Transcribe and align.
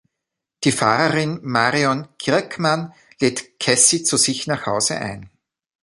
Die 0.63 0.71
Fahrerin 0.71 1.41
Marion 1.43 2.07
Kirkman 2.17 2.91
lädt 3.19 3.59
Cassie 3.59 4.01
zu 4.01 4.17
sich 4.17 4.47
nach 4.47 4.65
Hause 4.65 4.95
ein. 4.97 5.29